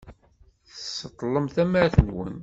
[0.69, 2.35] Tseṭṭlem tamart-nwen.